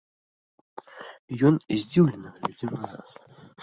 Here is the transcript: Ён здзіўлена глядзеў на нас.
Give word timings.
Ён 1.51 1.61
здзіўлена 1.85 2.29
глядзеў 2.41 2.77
на 2.77 2.95
нас. 2.99 3.09